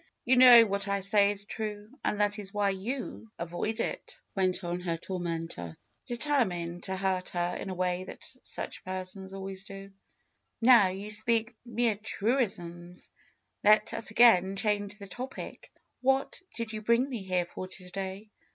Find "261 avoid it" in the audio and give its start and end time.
3.47-4.19